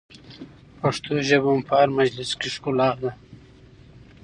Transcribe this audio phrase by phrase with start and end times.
[0.79, 3.11] پښتو ژبه مو په هر مجلس کې ښکلا ده.